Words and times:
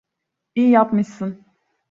İyi 0.55 0.69
yapmışsın. 0.69 1.45